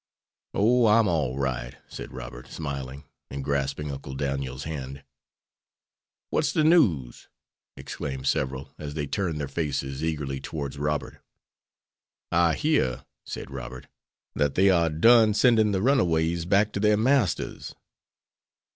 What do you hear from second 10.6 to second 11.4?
Robert.